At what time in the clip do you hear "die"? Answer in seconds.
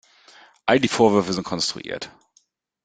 0.79-0.87